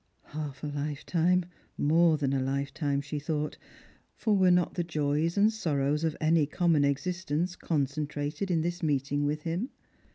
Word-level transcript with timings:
Half 0.33 0.63
a 0.63 0.69
hfetime, 0.71 1.43
more 1.77 2.17
than 2.17 2.33
a 2.33 2.41
lifetime, 2.41 3.01
she 3.01 3.19
thought; 3.19 3.59
for 4.15 4.35
were 4.35 4.49
not 4.49 4.73
the 4.73 4.83
joys 4.83 5.37
and 5.37 5.53
sorrows 5.53 6.03
of 6.03 6.17
any 6.19 6.47
common 6.47 6.83
existence 6.83 7.55
concentrated 7.55 8.49
in 8.49 8.61
this 8.61 8.81
meeting 8.81 9.25
with 9.25 9.43
him 9.43 9.69